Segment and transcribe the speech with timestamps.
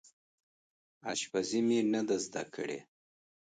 [1.11, 2.79] اشپزي مې ده زده کړې